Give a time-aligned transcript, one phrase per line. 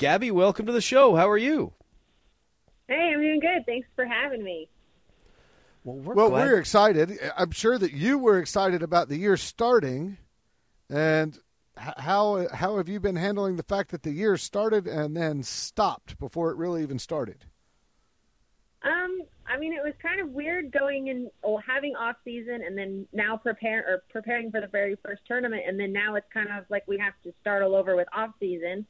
[0.00, 1.14] Gabby, welcome to the show.
[1.14, 1.74] How are you?
[2.88, 3.66] Hey, I'm doing good.
[3.66, 4.70] Thanks for having me.
[5.84, 7.18] Well, we're, well we're excited.
[7.36, 10.16] I'm sure that you were excited about the year starting,
[10.88, 11.38] and
[11.76, 16.18] how how have you been handling the fact that the year started and then stopped
[16.18, 17.44] before it really even started?
[18.82, 22.76] Um, I mean, it was kind of weird going and or having off season, and
[22.76, 26.48] then now prepare or preparing for the very first tournament, and then now it's kind
[26.48, 28.86] of like we have to start all over with off season.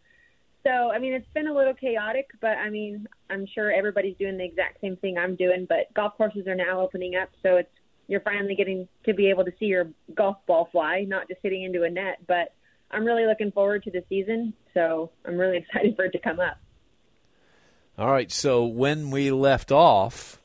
[0.63, 4.37] So, I mean, it's been a little chaotic, but I mean, I'm sure everybody's doing
[4.37, 5.67] the exact same thing I'm doing.
[5.69, 7.71] But golf courses are now opening up, so it's
[8.09, 11.63] you're finally getting to be able to see your golf ball fly, not just hitting
[11.63, 12.19] into a net.
[12.27, 12.53] But
[12.91, 16.41] I'm really looking forward to the season, so I'm really excited for it to come
[16.41, 16.59] up.
[17.97, 20.41] All right, so when we left off,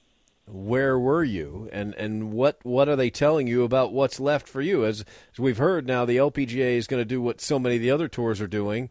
[0.48, 4.62] where were you, and and what what are they telling you about what's left for
[4.62, 4.86] you?
[4.86, 5.04] As,
[5.34, 7.92] as we've heard now, the LPGA is going to do what so many of the
[7.92, 8.90] other tours are doing.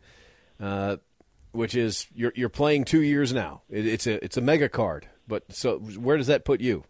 [0.60, 0.96] Uh,
[1.54, 3.62] which is you're you're playing two years now.
[3.70, 5.08] It, it's a it's a mega card.
[5.26, 6.84] But so where does that put you?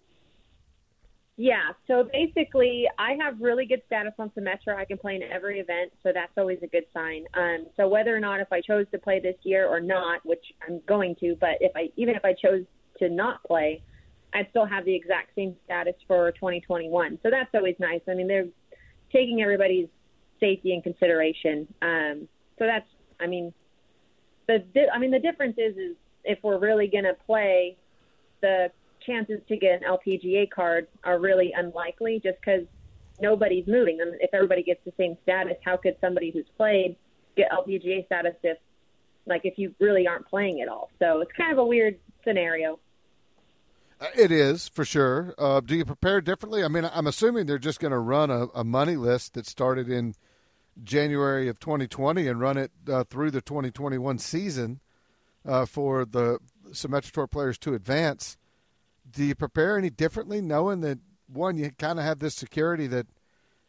[1.37, 4.77] Yeah, so basically, I have really good status on Symetra.
[4.77, 7.25] I can play in every event, so that's always a good sign.
[7.35, 10.45] Um, so whether or not if I chose to play this year or not, which
[10.67, 12.65] I'm going to, but if I even if I chose
[13.01, 13.83] to not play,
[14.33, 17.19] I'd still have the exact same status for 2021.
[17.23, 18.01] So that's always nice.
[18.09, 18.47] I mean, they're
[19.13, 19.89] taking everybody's
[20.41, 21.67] safety in consideration.
[21.83, 22.87] Um, so that's,
[23.21, 23.53] I mean,
[24.47, 27.77] the I mean the difference is is if we're really going to play,
[28.41, 28.71] the
[29.05, 32.63] chances to get an LPGA card are really unlikely just because
[33.21, 34.01] nobody's moving.
[34.01, 36.97] And if everybody gets the same status, how could somebody who's played
[37.37, 38.59] get LPGA status if
[39.27, 40.91] like if you really aren't playing at all?
[40.99, 42.79] So it's kind of a weird scenario.
[44.01, 45.35] Uh, it is for sure.
[45.39, 46.65] Uh, do you prepare differently?
[46.65, 49.89] I mean, I'm assuming they're just going to run a, a money list that started
[49.89, 50.15] in
[50.83, 54.81] January of 2020 and run it uh, through the 2021 season
[55.47, 56.39] uh, for the
[56.71, 58.37] Symetra Tour players to advance.
[59.11, 63.07] Do you prepare any differently, knowing that one, you kind of have this security that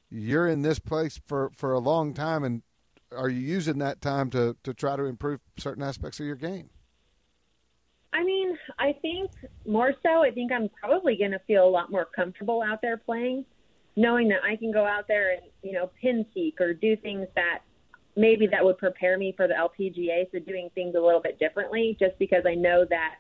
[0.10, 2.64] you're in this place for, for a long time, and
[3.12, 6.70] are you using that time to, to try to improve certain aspects of your game?
[8.14, 9.32] I mean, I think
[9.68, 10.24] more so.
[10.24, 13.46] I think I'm probably going to feel a lot more comfortable out there playing
[13.96, 17.28] knowing that I can go out there and you know pin seek or do things
[17.36, 17.60] that
[18.16, 20.32] maybe that would prepare me for the LPGA.
[20.32, 23.16] So doing things a little bit differently, just because I know that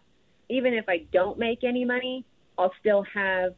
[0.50, 2.26] even if I don't make any money,
[2.58, 3.54] I'll still have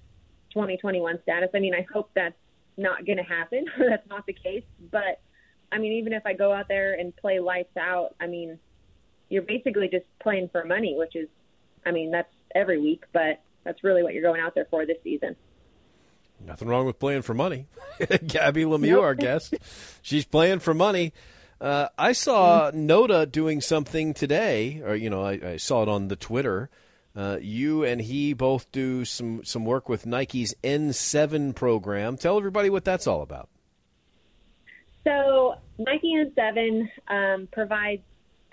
[0.54, 1.50] 2021 status.
[1.54, 2.36] I mean, I hope that's
[2.78, 3.66] not going to happen.
[3.90, 4.64] that's not the case.
[4.92, 5.22] But
[5.72, 8.58] I mean, even if I go out there and play lights out, I mean,
[9.30, 11.28] you're basically just playing for money, which is,
[11.86, 14.98] I mean, that's every week, but that's really what you're going out there for this
[15.04, 15.36] season.
[16.46, 17.68] Nothing wrong with playing for money.
[18.28, 19.04] Gabby Lemieux, nope.
[19.04, 19.56] our guest,
[20.02, 21.14] she's playing for money.
[21.60, 26.08] Uh, I saw Notah doing something today, or you know, I, I saw it on
[26.08, 26.70] the Twitter.
[27.16, 32.16] Uh, you and he both do some some work with Nike's N7 program.
[32.16, 33.50] Tell everybody what that's all about.
[35.04, 38.04] So Nike N7 um, provides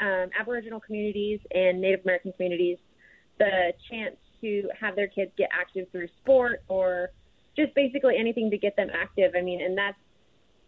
[0.00, 2.78] um, Aboriginal communities and Native American communities
[3.38, 7.10] the chance to have their kids get active through sport or
[7.56, 9.32] just basically anything to get them active.
[9.36, 9.98] I mean, and that's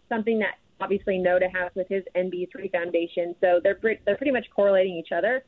[0.09, 3.35] something that obviously Notah has with his NB3 Foundation.
[3.41, 5.45] So they're they're pretty much correlating each other.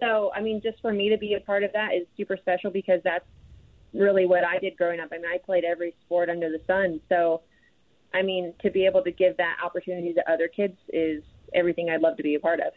[0.00, 2.70] So I mean, just for me to be a part of that is super special
[2.70, 3.24] because that's
[3.94, 5.10] really what I did growing up.
[5.12, 7.00] I mean, I played every sport under the sun.
[7.08, 7.42] So
[8.14, 11.22] I mean, to be able to give that opportunity to other kids is
[11.54, 12.72] everything I'd love to be a part of.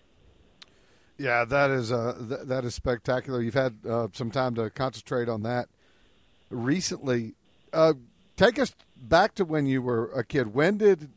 [1.18, 3.42] Yeah, that is uh, th- that is spectacular.
[3.42, 5.70] You've had uh, some time to concentrate on that
[6.50, 7.36] recently.
[7.76, 7.94] Uh,
[8.38, 10.54] take us back to when you were a kid.
[10.54, 11.10] When did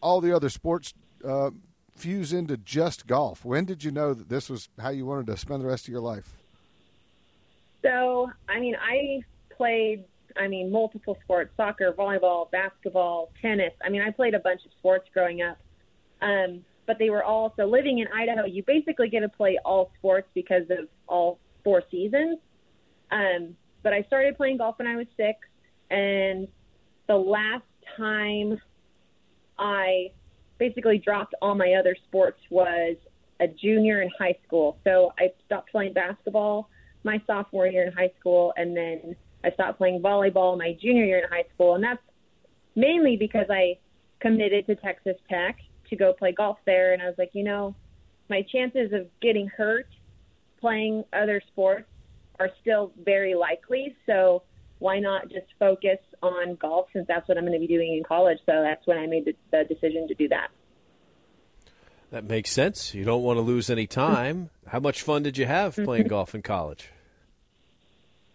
[0.00, 1.50] all the other sports uh,
[1.94, 3.44] fuse into just golf?
[3.44, 5.92] When did you know that this was how you wanted to spend the rest of
[5.92, 6.42] your life?
[7.82, 9.22] So, I mean, I
[9.56, 10.04] played,
[10.36, 13.72] I mean, multiple sports soccer, volleyball, basketball, tennis.
[13.84, 15.58] I mean, I played a bunch of sports growing up.
[16.20, 19.92] Um, but they were all, so living in Idaho, you basically get to play all
[19.98, 22.38] sports because of all four seasons.
[23.12, 25.38] Um, but I started playing golf when I was six.
[25.92, 26.48] And
[27.06, 27.64] the last
[27.96, 28.60] time
[29.58, 30.10] I
[30.58, 32.96] basically dropped all my other sports was
[33.40, 34.78] a junior in high school.
[34.84, 36.68] So I stopped playing basketball
[37.04, 41.18] my sophomore year in high school, and then I stopped playing volleyball my junior year
[41.18, 41.74] in high school.
[41.74, 42.02] And that's
[42.76, 43.78] mainly because I
[44.20, 45.56] committed to Texas Tech
[45.90, 46.92] to go play golf there.
[46.92, 47.74] And I was like, you know,
[48.30, 49.88] my chances of getting hurt
[50.60, 51.88] playing other sports
[52.38, 53.96] are still very likely.
[54.06, 54.44] So
[54.82, 58.02] why not just focus on golf since that's what I'm going to be doing in
[58.02, 58.38] college?
[58.44, 60.48] So that's when I made the, the decision to do that.
[62.10, 62.92] That makes sense.
[62.92, 64.50] You don't want to lose any time.
[64.66, 66.90] How much fun did you have playing golf in college?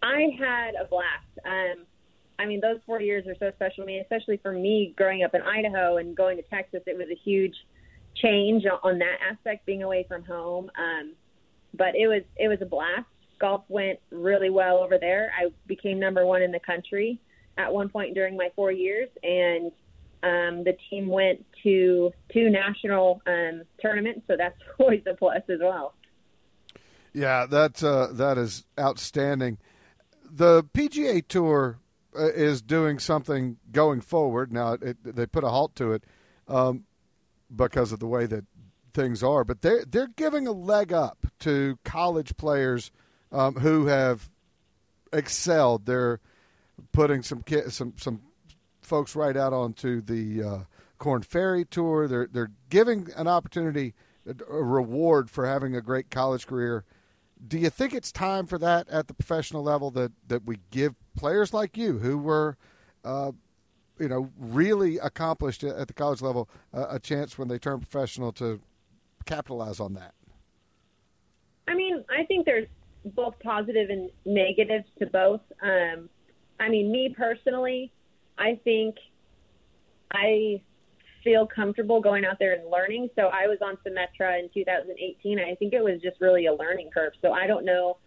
[0.02, 1.26] I had a blast.
[1.44, 1.84] Um,
[2.38, 5.34] I mean, those four years are so special to me, especially for me growing up
[5.34, 6.80] in Idaho and going to Texas.
[6.86, 7.54] It was a huge
[8.16, 10.70] change on that aspect, being away from home.
[10.78, 11.12] Um,
[11.74, 13.06] but it was it was a blast.
[13.38, 15.32] Golf went really well over there.
[15.38, 17.20] I became number one in the country
[17.56, 19.72] at one point during my four years, and
[20.22, 25.60] um, the team went to two national um, tournaments, so that's always a plus as
[25.60, 25.94] well.
[27.12, 29.58] Yeah, that uh, that is outstanding.
[30.30, 31.78] The PGA Tour
[32.16, 34.52] uh, is doing something going forward.
[34.52, 36.04] Now it, they put a halt to it
[36.46, 36.84] um,
[37.54, 38.44] because of the way that
[38.94, 42.90] things are, but they're they're giving a leg up to college players
[43.32, 44.28] um, who have
[45.12, 45.86] excelled.
[45.86, 46.20] They're
[46.92, 48.20] putting some some some
[48.82, 50.58] folks right out onto the uh,
[50.98, 52.08] Korn Ferry Tour.
[52.08, 53.94] They're they're giving an opportunity,
[54.26, 56.84] a reward for having a great college career.
[57.46, 60.94] Do you think it's time for that at the professional level that that we give
[61.16, 62.56] players like you who were,
[63.04, 63.32] uh,
[63.98, 68.32] you know, really accomplished at the college level uh, a chance when they turn professional
[68.32, 68.60] to
[69.24, 70.14] capitalize on that?
[71.68, 72.66] I mean, I think there's
[73.14, 75.40] both positive and negatives to both.
[75.62, 76.08] Um,
[76.60, 77.92] I mean, me personally,
[78.38, 78.96] I think
[80.12, 80.60] I
[81.24, 83.08] feel comfortable going out there and learning.
[83.16, 85.38] So I was on Symetra in 2018.
[85.38, 87.12] I think it was just really a learning curve.
[87.22, 87.98] So I don't know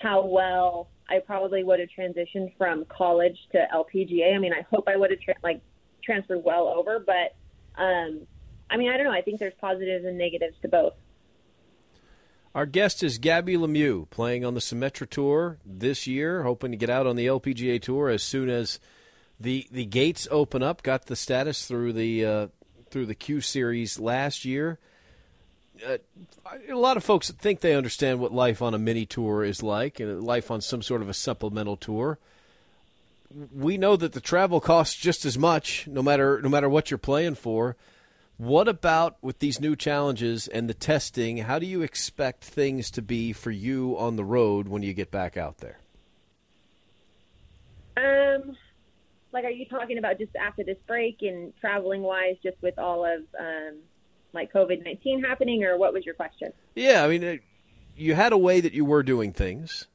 [0.00, 4.34] how well I probably would have transitioned from college to LPGA.
[4.34, 5.60] I mean, I hope I would have tra- like
[6.02, 7.36] transferred well over, but
[7.80, 8.26] um,
[8.70, 9.12] I mean, I don't know.
[9.12, 10.94] I think there's positives and negatives to both.
[12.54, 16.90] Our guest is Gabby Lemieux, playing on the Symetra Tour this year, hoping to get
[16.90, 18.78] out on the LPGA Tour as soon as
[19.40, 20.82] the the gates open up.
[20.82, 22.46] Got the status through the uh,
[22.90, 24.78] through the Q Series last year.
[25.86, 25.96] Uh,
[26.68, 29.98] a lot of folks think they understand what life on a mini tour is like,
[29.98, 32.18] and life on some sort of a supplemental tour.
[33.54, 36.98] We know that the travel costs just as much, no matter no matter what you're
[36.98, 37.76] playing for.
[38.38, 41.38] What about with these new challenges and the testing?
[41.38, 45.10] How do you expect things to be for you on the road when you get
[45.10, 45.78] back out there?
[47.96, 48.56] Um,
[49.32, 53.04] like, are you talking about just after this break and traveling wise, just with all
[53.04, 53.76] of um,
[54.32, 56.52] like COVID nineteen happening, or what was your question?
[56.74, 57.40] Yeah, I mean,
[57.96, 59.86] you had a way that you were doing things.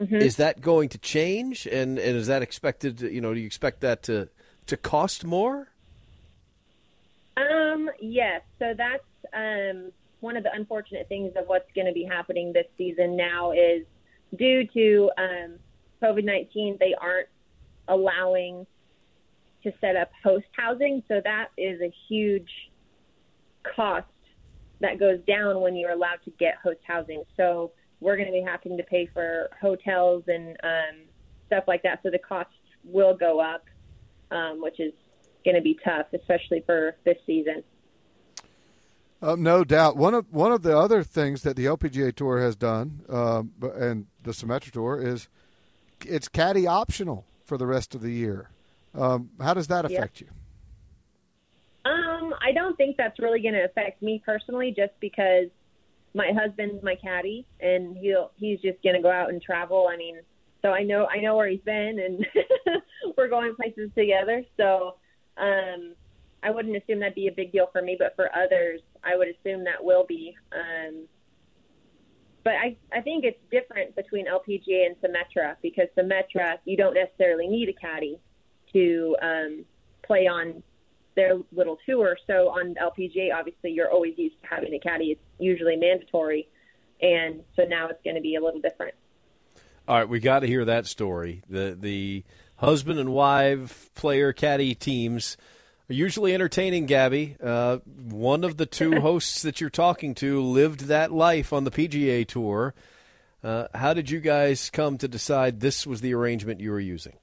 [0.00, 0.16] Mm-hmm.
[0.16, 2.98] Is that going to change, and and is that expected?
[2.98, 4.30] To, you know, do you expect that to
[4.66, 5.68] to cost more?
[7.40, 8.42] Um, yes.
[8.58, 9.04] So that's
[9.34, 13.52] um, one of the unfortunate things of what's going to be happening this season now
[13.52, 13.84] is
[14.36, 15.58] due to um,
[16.02, 17.28] COVID 19, they aren't
[17.88, 18.66] allowing
[19.62, 21.02] to set up host housing.
[21.08, 22.50] So that is a huge
[23.76, 24.06] cost
[24.80, 27.22] that goes down when you're allowed to get host housing.
[27.36, 31.02] So we're going to be having to pay for hotels and um,
[31.46, 32.00] stuff like that.
[32.02, 32.48] So the cost
[32.84, 33.64] will go up,
[34.30, 34.92] um, which is
[35.44, 37.62] going to be tough, especially for this season.
[39.22, 39.96] Uh, no doubt.
[39.96, 44.06] One of one of the other things that the LPGA Tour has done, um, and
[44.22, 45.28] the Symetra Tour, is
[46.06, 48.48] it's caddy optional for the rest of the year.
[48.94, 50.28] Um, how does that affect you?
[51.84, 55.48] Um, I don't think that's really going to affect me personally, just because
[56.14, 59.88] my husband's my caddy, and he'll he's just going to go out and travel.
[59.90, 60.16] I mean,
[60.62, 62.26] so I know I know where he's been, and
[63.18, 64.44] we're going places together.
[64.56, 64.96] So
[65.40, 65.94] um,
[66.42, 69.28] I wouldn't assume that'd be a big deal for me, but for others, I would
[69.28, 70.36] assume that will be.
[70.52, 71.06] Um,
[72.42, 77.46] but I, I think it's different between LPGA and Symetra because Symetra, you don't necessarily
[77.46, 78.18] need a caddy
[78.72, 79.64] to um,
[80.02, 80.62] play on
[81.16, 82.16] their little tour.
[82.26, 85.12] So on LPGA, obviously, you're always used to having a caddy.
[85.12, 86.48] It's usually mandatory.
[87.02, 88.94] And so now it's going to be a little different.
[89.88, 91.42] All right, we got to hear that story.
[91.48, 92.22] The the
[92.60, 95.36] husband and wife player caddy teams
[95.88, 97.36] are usually entertaining, Gabby.
[97.42, 101.70] Uh, one of the two hosts that you're talking to lived that life on the
[101.70, 102.74] PGA Tour.
[103.42, 107.16] Uh, how did you guys come to decide this was the arrangement you were using?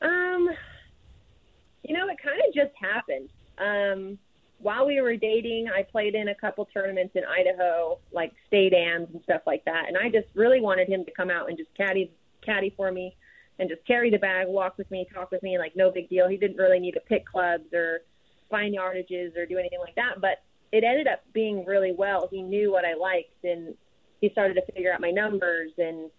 [0.00, 0.48] Um,
[1.82, 3.28] you know, it kind of just happened.
[3.58, 4.18] Um,
[4.60, 9.08] while we were dating, I played in a couple tournaments in Idaho, like state ams
[9.12, 11.72] and stuff like that, and I just really wanted him to come out and just
[11.76, 12.10] caddy
[12.40, 13.14] caddy for me
[13.58, 16.28] and just carry the bag, walk with me, talk with me, like no big deal.
[16.28, 18.00] He didn't really need to pick clubs or
[18.50, 20.20] find yardages or do anything like that.
[20.20, 22.28] But it ended up being really well.
[22.30, 23.74] He knew what I liked and
[24.20, 26.10] he started to figure out my numbers and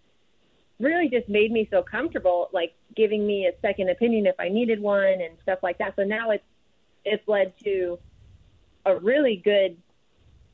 [0.78, 4.80] really just made me feel comfortable, like giving me a second opinion if I needed
[4.80, 5.94] one and stuff like that.
[5.96, 6.44] So now it's
[7.04, 7.98] it's led to
[8.84, 9.76] a really good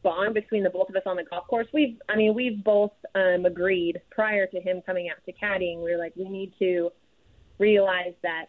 [0.07, 1.67] bond between the both of us on the golf course.
[1.75, 5.83] We've, I mean, we've both um, agreed prior to him coming out to caddying.
[5.83, 6.93] We were like, we need to
[7.59, 8.45] realize that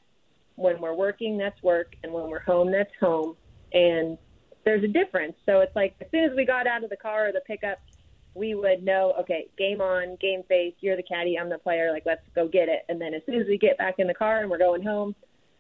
[0.54, 3.36] when we're working, that's work, and when we're home, that's home,
[3.74, 4.20] and
[4.66, 5.34] there's a difference.
[5.48, 7.80] So it's like as soon as we got out of the car or the pickup,
[8.36, 10.76] we would know, okay, game on, game face.
[10.80, 11.92] You're the caddy, I'm the player.
[11.92, 12.86] Like, let's go get it.
[12.88, 15.16] And then as soon as we get back in the car and we're going home,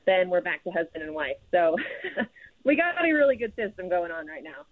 [0.05, 1.37] then we're back to husband and wife.
[1.49, 1.75] So
[2.63, 4.67] we got a really good system going on right now.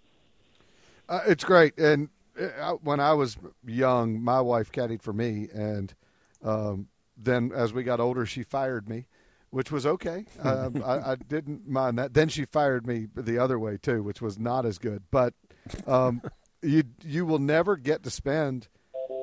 [1.08, 1.78] Uh, it's great.
[1.78, 2.08] And
[2.38, 3.36] uh, when I was
[3.66, 5.94] young, my wife caddied for me, and
[6.42, 9.06] um, then as we got older, she fired me,
[9.50, 10.26] which was okay.
[10.42, 12.14] Um, I, I, didn't mind that.
[12.14, 15.04] Then she fired me the other way too, which was not as good.
[15.10, 15.34] But
[15.86, 16.22] um,
[16.62, 18.68] you you will never get to spend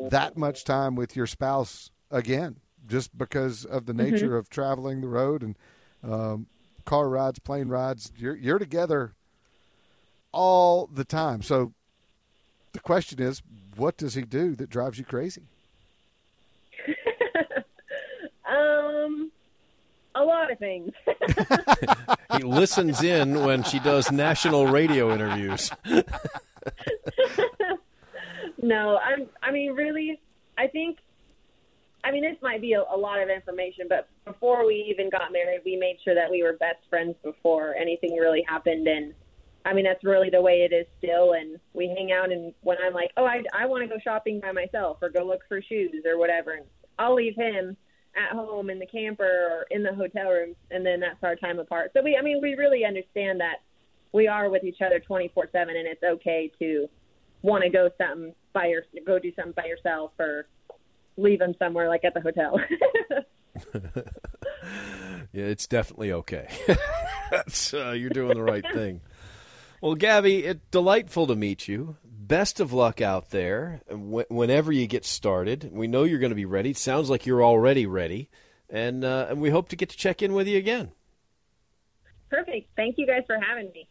[0.10, 4.36] that much time with your spouse again, just because of the nature mm-hmm.
[4.36, 5.58] of traveling the road and
[6.04, 6.48] um,
[6.86, 8.12] car rides, plane rides.
[8.18, 9.14] You're you're together
[10.34, 11.42] all the time.
[11.42, 11.74] So
[12.74, 13.42] the question is,
[13.76, 15.44] what does he do that drives you crazy?
[18.50, 19.32] um,
[20.16, 20.92] a lot of things.
[22.38, 25.72] he listens in when she does national radio interviews.
[28.62, 29.28] no, I'm.
[29.42, 30.20] I mean, really,
[30.58, 30.98] I think.
[32.06, 35.32] I mean, this might be a, a lot of information, but before we even got
[35.32, 39.14] married, we made sure that we were best friends before anything really happened, and
[39.66, 41.34] I mean, that's really the way it is still.
[41.34, 44.40] And we hang out, and when I'm like, oh, I, I want to go shopping
[44.40, 46.66] by myself or go look for shoes or whatever, and
[47.00, 47.78] I'll leave him
[48.16, 51.60] at home in the camper or in the hotel room, and then that's our time
[51.60, 51.92] apart.
[51.94, 53.58] So we, I mean, we really understand that
[54.12, 56.88] we are with each other 24 seven, and it's okay to
[57.42, 60.46] want to go something by your, go do something by yourself or
[61.18, 62.60] leave him somewhere like at the hotel.
[65.34, 66.48] yeah, it's definitely okay.
[67.74, 69.02] uh, you're doing the right thing.
[69.84, 71.98] Well, Gabby, it's delightful to meet you.
[72.06, 75.72] Best of luck out there whenever you get started.
[75.74, 76.70] We know you're going to be ready.
[76.70, 78.30] It sounds like you're already ready.
[78.70, 80.94] And, uh, and we hope to get to check in with you again.
[82.30, 82.70] Perfect.
[82.78, 83.90] Thank you guys for having me.